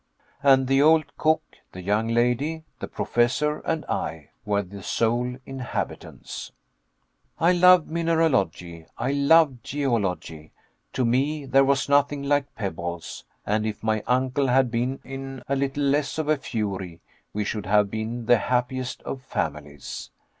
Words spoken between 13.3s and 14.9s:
and if my uncle had